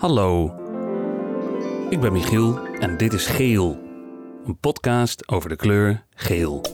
[0.00, 0.54] Hallo,
[1.90, 3.78] ik ben Michiel en dit is Geel,
[4.44, 6.64] een podcast over de kleur geel.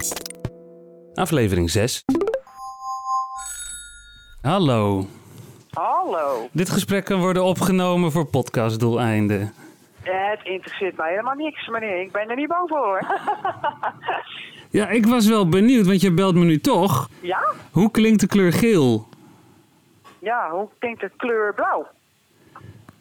[1.14, 2.04] Aflevering 6.
[4.42, 5.06] Hallo,
[5.70, 6.48] Hallo.
[6.52, 9.52] dit gesprek kan worden opgenomen voor podcastdoeleinden.
[10.02, 12.00] Het interesseert mij helemaal niks, meneer.
[12.00, 13.06] Ik ben er niet bang voor, hoor.
[14.70, 17.08] Ja, ik was wel benieuwd, want je belt me nu toch.
[17.20, 17.52] ja?
[17.70, 19.08] Hoe klinkt de kleur geel?
[20.18, 21.86] Ja, hoe klinkt de kleur blauw?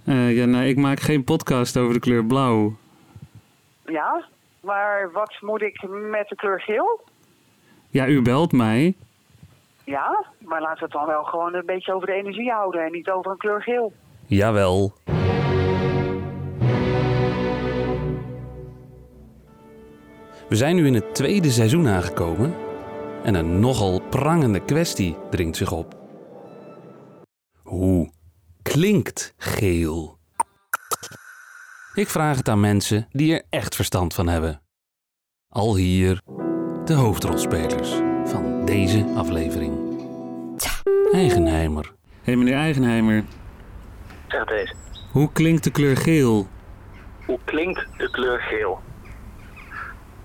[0.06, 2.76] Eh, ja, nou, ik maak geen podcast over de kleur blauw.
[3.86, 4.26] Ja?
[4.62, 7.04] Maar wat moet ik met de kleur geel?
[7.90, 8.96] Ja, u belt mij.
[9.84, 10.26] Ja?
[10.40, 13.10] Maar laten we het dan wel gewoon een beetje over de energie houden en niet
[13.10, 13.94] over een kleur geel.
[14.26, 14.94] Jawel.
[20.50, 22.56] We zijn nu in het tweede seizoen aangekomen
[23.24, 25.96] en een nogal prangende kwestie dringt zich op.
[27.64, 28.10] Hoe
[28.76, 30.18] klinkt geel?
[31.94, 34.62] Ik vraag het aan mensen die er echt verstand van hebben.
[35.50, 36.22] Al hier
[36.86, 37.90] de hoofdrolspelers
[38.26, 39.78] van deze aflevering.
[41.12, 41.84] Eigenheimer.
[41.84, 41.92] Hé
[42.22, 43.24] hey, meneer Eigenheimer,
[44.28, 44.74] Zeg deze.
[45.12, 46.48] hoe klinkt de kleur geel?
[47.26, 48.80] Hoe klinkt de kleur geel?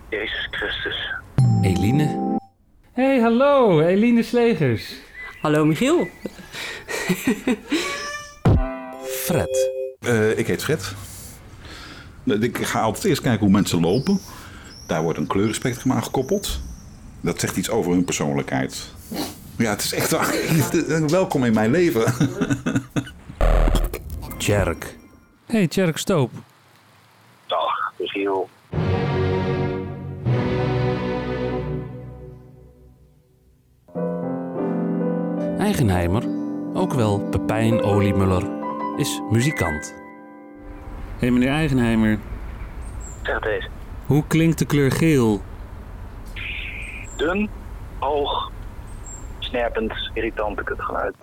[0.09, 1.15] Jezus Christus.
[1.63, 2.39] Eline?
[2.93, 4.95] Hey, hallo, Eline Slegers.
[5.41, 6.09] Hallo Michiel.
[9.31, 9.71] Fred.
[10.01, 10.95] Eh, ik heet Fred.
[12.25, 14.21] Ik ga altijd eerst kijken hoe mensen lopen.
[14.87, 16.61] Daar wordt een kleurenspectrum aan gekoppeld.
[17.21, 18.93] Dat zegt iets over hun persoonlijkheid.
[19.57, 20.35] Ja, het is echt waar.
[21.07, 22.15] welkom in mijn leven.
[24.39, 24.97] Tjerk.
[25.47, 26.31] Hey, Tjerk Stoop.
[27.47, 28.49] Dag, Michiel.
[35.59, 36.25] Eigenheimer,
[36.75, 38.60] ook wel Pepijn Oliemuller,
[39.01, 39.95] is muzikant.
[41.19, 42.19] Hey, meneer Eigenheimer.
[43.23, 43.69] Zeg deze.
[44.07, 45.41] Hoe klinkt de kleur geel?
[47.17, 47.51] Dun,
[47.99, 48.51] hoog,
[49.39, 51.15] snerpend, irritant ik het geluid.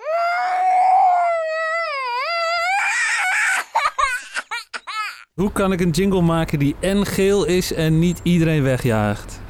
[5.33, 9.41] Hoe kan ik een jingle maken die en geel is en niet iedereen wegjaagt?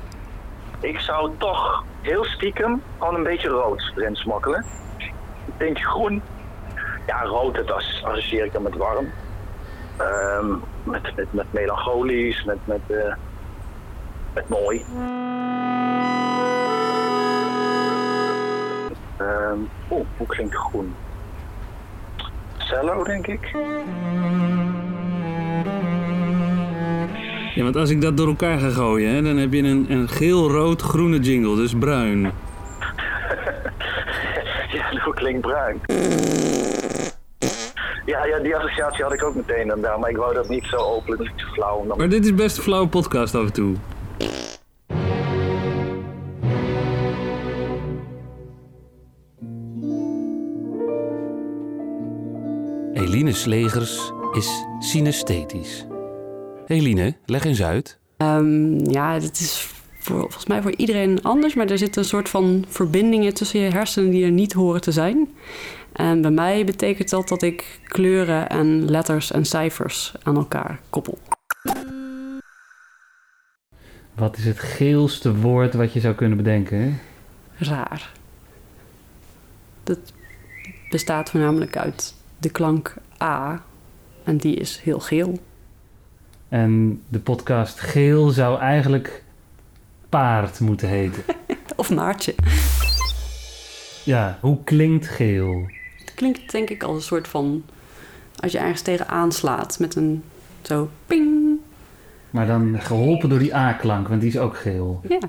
[0.79, 4.65] Ik zou toch heel stiekem gewoon een beetje rood erin smokkelen.
[5.45, 6.21] Ik denk groen.
[7.07, 9.07] Ja, rood, dat as- associeer ik dan met warm.
[9.97, 10.49] Ehm,
[10.83, 13.13] met, met, met melancholisch, met, met, eh,
[14.33, 14.85] met mooi.
[19.17, 19.59] Ehm,
[19.91, 20.93] Oeh, hoe klinkt groen?
[22.57, 23.55] Cello, denk ik.
[27.55, 30.07] Ja, want als ik dat door elkaar ga gooien, hè, dan heb je een, een
[30.09, 32.31] geel-rood-groene jingle, dus bruin.
[34.77, 35.81] Ja, hoe klinkt bruin?
[38.05, 40.65] Ja, ja, die associatie had ik ook meteen dan daar, maar ik wou dat niet
[40.65, 41.85] zo openlijk, niet zo flauw.
[41.87, 43.75] dan- Maar dit is best een flauwe podcast af en toe.
[52.93, 55.85] Eline Slegers is synesthetisch.
[56.67, 57.99] Eline, leg eens uit.
[58.17, 59.69] Ehm, ja, het is
[60.07, 63.71] voor, volgens mij voor iedereen anders, maar er zitten een soort van verbindingen tussen je
[63.71, 65.29] hersenen die er niet horen te zijn.
[65.91, 71.17] En bij mij betekent dat dat ik kleuren en letters en cijfers aan elkaar koppel.
[74.13, 76.99] Wat is het geelste woord wat je zou kunnen bedenken?
[77.57, 78.11] Raar.
[79.83, 79.99] Dat
[80.89, 83.63] bestaat voornamelijk uit de klank A
[84.23, 85.39] en die is heel geel.
[86.49, 89.23] En de podcast Geel zou eigenlijk
[90.09, 91.23] paard moeten heten.
[91.75, 92.35] Of Maartje.
[94.03, 95.65] Ja, hoe klinkt geel?
[95.97, 97.63] Het klinkt denk ik als een soort van...
[98.39, 100.23] als je ergens tegen aanslaat met een
[100.61, 101.59] zo ping.
[102.29, 105.01] Maar dan geholpen door die A-klank, want die is ook geel.
[105.07, 105.19] Ja.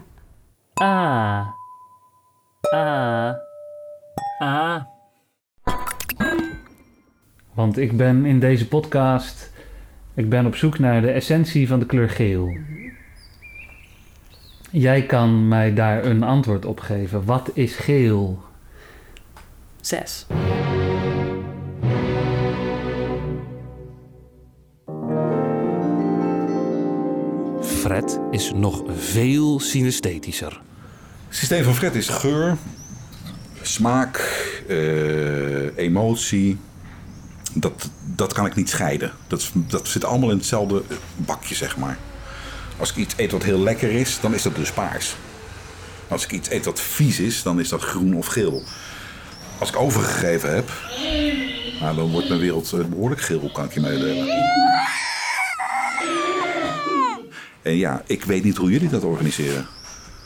[0.83, 1.55] A.
[2.75, 3.41] A.
[4.43, 4.89] A.
[7.55, 9.53] Want ik ben in deze podcast...
[10.15, 12.57] Ik ben op zoek naar de essentie van de kleur geel.
[14.71, 17.25] Jij kan mij daar een antwoord op geven.
[17.25, 18.43] Wat is geel?
[19.81, 20.27] Zes.
[27.61, 30.61] Fred is nog veel synesthetischer.
[31.27, 32.57] Het systeem van Fred is geur,
[33.63, 34.17] smaak,
[34.69, 36.59] eh, emotie.
[37.55, 39.13] Dat, dat kan ik niet scheiden.
[39.27, 40.83] Dat, dat zit allemaal in hetzelfde
[41.17, 41.99] bakje, zeg maar.
[42.79, 45.17] Als ik iets eet wat heel lekker is, dan is dat dus paars.
[46.09, 48.63] Als ik iets eet wat vies is, dan is dat groen of geel.
[49.59, 50.71] Als ik overgegeven heb,
[51.81, 54.27] Nou, dan wordt mijn wereld eh, behoorlijk geel, kan ik je meedelen.
[57.63, 59.67] En ja, ik weet niet hoe jullie dat organiseren.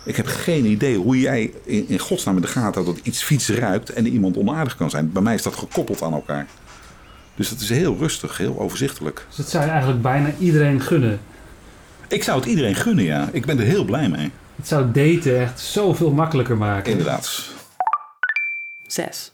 [0.05, 3.23] Ik heb geen idee hoe jij in, in godsnaam in de gaten houdt dat iets
[3.23, 5.13] fiets ruikt en iemand onaardig kan zijn.
[5.13, 6.47] Bij mij is dat gekoppeld aan elkaar.
[7.35, 9.27] Dus dat is heel rustig, heel overzichtelijk.
[9.29, 11.21] Dus dat zou eigenlijk bijna iedereen gunnen.
[12.13, 13.29] Ik zou het iedereen gunnen, ja.
[13.33, 14.31] Ik ben er heel blij mee.
[14.57, 16.91] Het zou daten echt zoveel makkelijker maken.
[16.91, 17.49] Inderdaad.
[18.87, 19.33] Zes.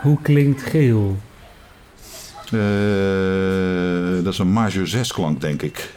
[0.00, 1.16] Hoe klinkt geel?
[2.44, 5.90] Eh, dat is een major 6 klank, denk ik.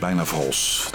[0.00, 0.90] Bijna vals.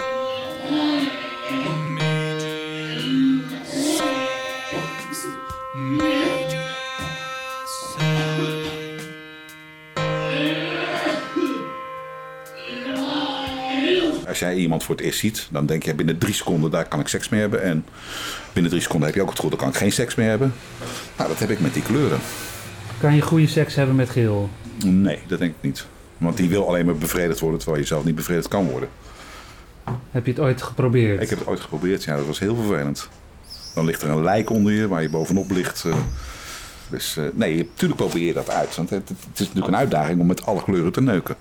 [14.28, 17.00] Als jij iemand voor het eerst ziet, dan denk je binnen drie seconden daar kan
[17.00, 17.62] ik seks mee hebben.
[17.62, 17.84] En
[18.52, 20.54] binnen drie seconden heb je ook het gevoel, daar kan ik geen seks mee hebben.
[21.16, 22.18] Nou, dat heb ik met die kleuren.
[23.00, 24.50] Kan je goede seks hebben met geel?
[24.84, 25.86] Nee, dat denk ik niet.
[26.18, 28.88] Want die wil alleen maar bevredigd worden terwijl je zelf niet bevredigd kan worden.
[30.10, 31.22] Heb je het ooit geprobeerd?
[31.22, 33.08] Ik heb het ooit geprobeerd, ja, dat was heel vervelend.
[33.74, 35.84] Dan ligt er een lijk onder je waar je bovenop ligt.
[35.84, 35.94] eh.
[36.88, 38.76] Dus eh, nee, natuurlijk probeer je dat uit.
[38.76, 41.36] Want het, het is natuurlijk een uitdaging om met alle kleuren te neuken.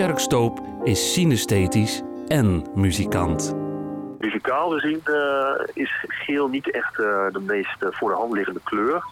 [0.00, 3.54] Tjerk Stoop is synesthetisch en muzikant.
[4.18, 8.60] Muzikaal gezien eh, is geel niet echt eh, de meest eh, voor de hand liggende
[8.64, 9.04] kleur.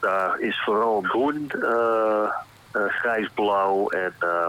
[0.00, 2.22] Daar is vooral groen, eh,
[2.72, 4.48] eh, grijsblauw en eh,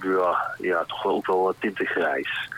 [0.00, 2.50] ja, ja, toch wel ook wel tinten grijs.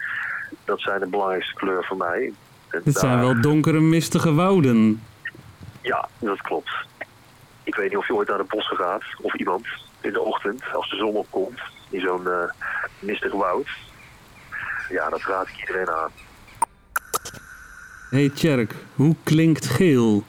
[0.65, 2.33] Dat zijn de belangrijkste kleuren voor mij.
[2.71, 5.03] En Dit zijn daar- wel donkere, mistige wouden.
[5.83, 6.71] Ja, dat klopt.
[7.63, 9.67] Ik weet niet of je ooit naar de bossen gaat, of iemand,
[10.01, 12.51] in de ochtend, als de zon opkomt, in zo'n eh,
[12.99, 13.69] mistig woud.
[14.89, 16.11] Ja, dat raad ik iedereen aan.
[18.11, 20.23] hey Tjerk, hoe klinkt geel?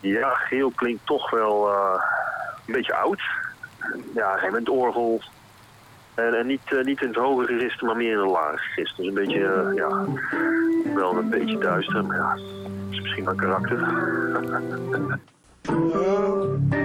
[0.00, 2.02] Ja, geel klinkt toch wel eh,
[2.66, 3.20] een beetje oud.
[4.14, 5.22] Ja, geen met orgel.
[6.14, 8.96] En, en niet, eh, niet in het hoge register, maar meer in het lage register.
[8.96, 10.06] Dus een beetje, ja,
[10.94, 12.04] wel een beetje duister.
[12.04, 12.42] Maar ja, dat
[12.90, 13.78] is misschien wel karakter.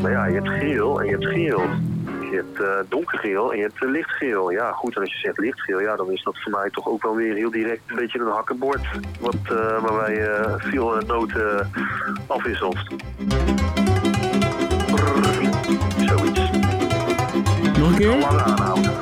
[0.00, 1.60] maar ja, je hebt geel en je hebt geel.
[2.30, 4.50] Je hebt eh, donkergeel en je hebt eh, lichtgeel.
[4.50, 7.02] Ja, goed, en als je zegt lichtgeel, ja, dan is dat voor mij toch ook
[7.02, 8.80] wel weer heel direct een beetje een hakkenbord.
[9.20, 11.70] Wat, eh, waarbij je veel noten
[12.26, 12.78] afwisselt.
[16.06, 16.50] Zoiets.
[17.78, 18.18] Nog een keer?
[18.18, 18.92] Lang aanhouden.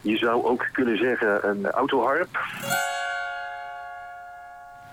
[0.00, 2.38] Je zou ook kunnen zeggen een autoharp.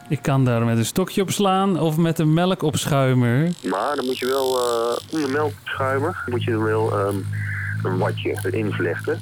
[0.10, 3.52] Ik kan daar met een stokje op slaan of met een melkopschuimer.
[3.64, 7.16] Maar dan moet je wel eh om de melkschuimer moet je er wel ehm,
[7.84, 9.20] een watje erin vlechten.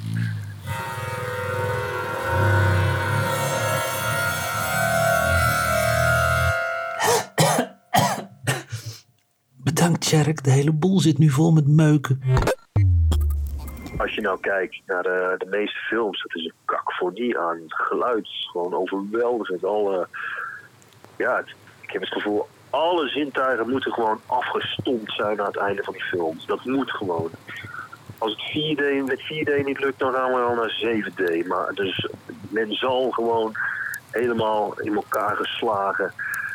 [9.56, 10.44] Bedankt, Tjerk.
[10.44, 12.20] De hele boel zit nu vol met meuken.
[13.98, 18.28] Als je nou kijkt naar de, de meeste films, dat is een kakfonie aan geluid.
[18.28, 19.64] Gewoon overweldigend.
[19.64, 20.08] Alle,
[21.18, 25.82] ja, het- ik heb het gevoel, alle zintuigen moeten gewoon afgestompt zijn aan het einde
[25.84, 26.38] van die film.
[26.46, 27.30] Dat moet gewoon.
[28.18, 31.46] Als het 4D, met 4D niet lukt, dan gaan we wel naar 7D.
[31.46, 32.08] Maar dus
[32.48, 33.52] men zal gewoon
[34.10, 36.12] helemaal in elkaar geslagen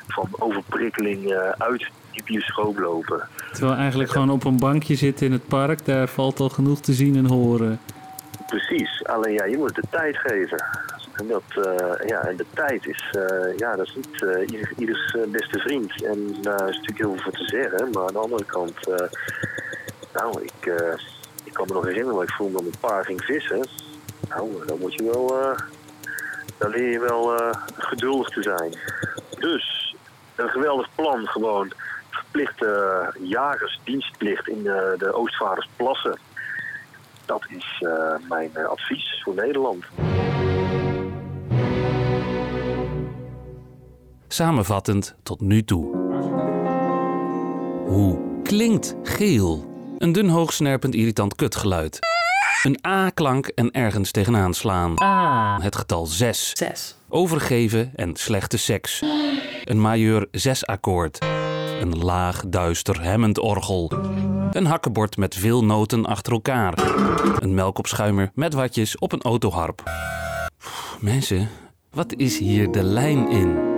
[0.08, 3.28] van overprikkeling uit die bioscoop lopen.
[3.52, 6.94] Terwijl eigenlijk gewoon op een bankje zitten in het park, daar valt al genoeg te
[6.94, 7.80] zien en horen.
[8.48, 10.66] Precies, alleen ja, je moet het de tijd geven.
[11.14, 14.74] En, dat, eh, ja, en de tijd is, eh, ja, dat is niet eh, ieder,
[14.78, 16.04] ieders beste vriend.
[16.04, 17.90] En daar is natuurlijk heel veel te zeggen.
[17.92, 18.88] Maar aan de andere kant,
[20.14, 20.72] nou, ik,
[21.44, 23.68] ik kan me nog herinneren dat ik vroeger met een paar ging vissen.
[24.30, 25.28] Nou, dan moet je wel,
[26.58, 28.74] dan leer je wel geduldig te zijn.
[29.40, 29.96] Dus,
[30.36, 31.72] een geweldig plan gewoon.
[32.10, 36.20] Verplichte jagersdienstplicht in eh, de Oostvaardersplassen.
[37.26, 37.84] Dat is
[38.30, 39.86] mijn advies voor Nederland.
[44.34, 45.86] Samenvattend tot nu toe.
[47.88, 49.72] Hoe klinkt geel?
[49.98, 52.00] Een dun hoogsnerpend irritant kutgeluid.
[52.64, 54.96] Een A-klank en ergens tegenaan slaan.
[54.96, 55.62] Ah.
[55.62, 56.52] Het getal 6.
[56.54, 56.96] Zes.
[57.10, 59.04] Overgeven en slechte seks.
[59.64, 61.20] Een majeur 6 akkoord.
[61.82, 63.92] Een laag, duister, hemmend orgel.
[64.52, 66.74] Een hakkenbord met veel noten achter elkaar.
[67.40, 69.84] Een melkopschuimer met watjes op een autoharp.
[71.00, 71.50] Mensen,
[71.92, 73.73] wat is hier de lijn in?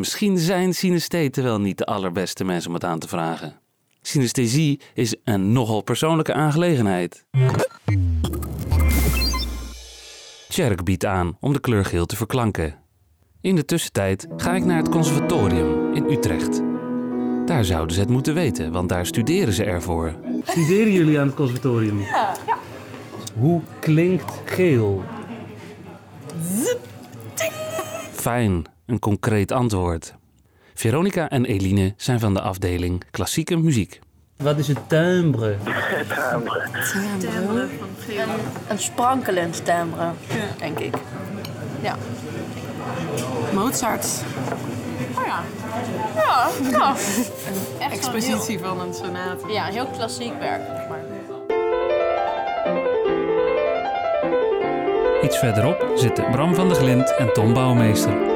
[0.00, 3.60] Misschien zijn synestheten wel niet de allerbeste mensen om het aan te vragen.
[4.02, 7.26] Synesthesie is een nogal persoonlijke aangelegenheid.
[10.48, 12.78] Tjerk biedt aan om de kleur geel te verklanken.
[13.40, 16.62] In de tussentijd ga ik naar het conservatorium in Utrecht.
[17.46, 20.14] Daar zouden ze het moeten weten, want daar studeren ze ervoor.
[20.44, 22.00] Studeren jullie aan het conservatorium?
[22.00, 22.34] Ja.
[23.38, 25.04] Hoe klinkt geel?
[28.12, 30.14] Fijn, een concreet antwoord.
[30.74, 34.00] Veronica en Eline zijn van de afdeling klassieke muziek.
[34.36, 35.56] Wat is het timbre?
[37.18, 37.66] Timbre.
[38.68, 40.10] Een sprankelend timbre,
[40.58, 40.94] denk ik.
[41.82, 41.96] Ja.
[43.52, 44.06] Mozart.
[45.18, 45.42] Oh ja.
[46.14, 46.94] Ja, ja.
[47.78, 49.52] Echt Expositie van een sonate.
[49.52, 50.62] Ja, heel klassiek werk.
[50.66, 50.98] zeg Maar.
[55.22, 58.29] Iets verderop zitten Bram van der Glint en Tom Bouwmeester.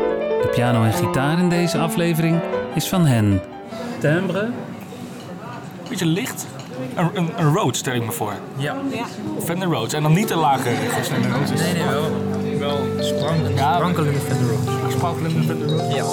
[0.44, 2.40] De piano en gitaar in deze aflevering
[2.74, 3.40] is van hen.
[3.98, 4.48] Timbre?
[5.88, 6.46] Beetje licht.
[6.94, 8.32] Een, een, een Rhodes stel ik me voor.
[8.56, 8.76] Ja.
[9.44, 9.92] Fender Rhodes.
[9.92, 11.08] En dan niet de lage regels.
[11.08, 12.02] Fender Rhodes is Nee, nee, wel.
[12.58, 14.92] Wel sprankelende, Ja, sprankelende Fender Rhodes.
[14.94, 15.94] sprankelende Fender Rhodes.
[15.94, 16.04] Ja.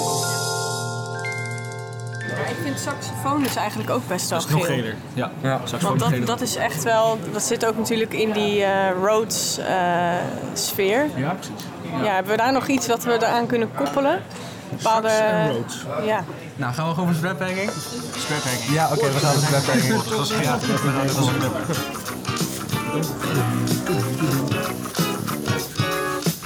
[2.48, 4.74] Ik vind saxofoon dus eigenlijk ook best wel Dat is nog geel.
[4.76, 4.94] geler.
[5.14, 5.30] Ja.
[5.42, 5.60] Ja.
[5.64, 10.12] Saxofoon Want dat, is echt wel, dat zit ook natuurlijk in die eh Rhodes eh,
[10.52, 11.06] sfeer.
[11.16, 11.64] Ja, precies.
[12.00, 12.14] Ja.
[12.14, 14.22] hebben we daar nog iets wat we eraan kunnen koppelen?
[14.68, 15.10] Bepaalde,
[16.04, 16.24] ja.
[16.56, 17.70] Nou, gaan we gewoon voor strap hanging?
[18.16, 18.72] Strap hanging.
[18.72, 20.02] Ja, oké, we gaan voor strap hanging.
[20.02, 20.58] Dat ja.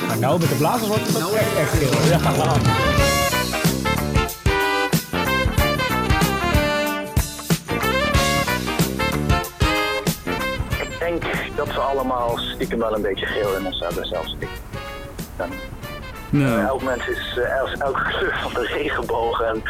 [0.06, 1.90] Maar nou met de blazers wordt het echt, echt geel.
[2.08, 2.18] Ja.
[10.80, 11.22] Ik denk
[11.56, 14.48] dat we allemaal stiekem wel een beetje geel in ons hebben, zelfs ik.
[15.36, 15.50] Dan,
[16.30, 19.62] Nou, elk mens is eh, elke kleur van de regenboog en,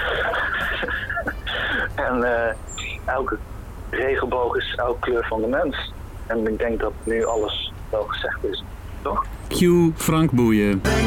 [2.08, 2.54] en eh,
[3.04, 3.38] elke
[3.90, 5.92] regenboog is elke kleur van de mens.
[6.26, 8.64] En ik denk dat nu alles wel gezegd is,
[9.02, 9.24] toch?
[9.48, 9.58] Q
[9.96, 10.82] Frank Boeien.
[10.82, 11.06] Denk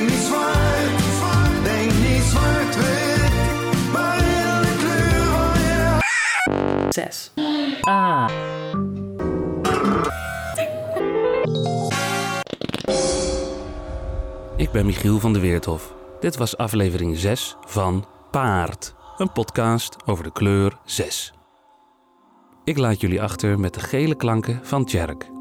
[0.00, 7.32] niet zwart, denk niet zwart-wit, maar in de kleur van je Zes.
[7.80, 8.53] Ah.
[14.74, 15.94] Ben Michiel van de Weerthof.
[16.20, 21.32] Dit was aflevering 6 van Paard, een podcast over de kleur 6.
[22.64, 25.33] Ik laat jullie achter met de gele klanken van Tjerk.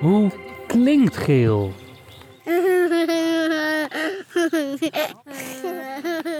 [0.00, 0.30] Hoe
[0.66, 1.72] klinkt geel?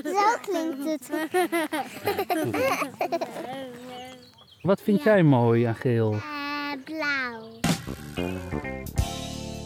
[0.05, 1.11] Zo klinkt het.
[4.63, 6.13] Wat vind jij mooi aan geel?
[6.13, 6.40] Eh.